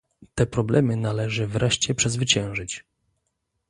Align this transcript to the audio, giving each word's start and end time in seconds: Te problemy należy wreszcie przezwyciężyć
Te 0.35 0.45
problemy 0.45 0.95
należy 0.97 1.47
wreszcie 1.47 1.95
przezwyciężyć 1.95 2.85